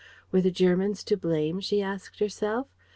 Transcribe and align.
Were 0.31 0.41
the 0.41 0.49
Germans 0.49 1.03
to 1.03 1.15
blame, 1.15 1.59
she 1.59 1.79
asked 1.83 2.17
herself? 2.19 2.65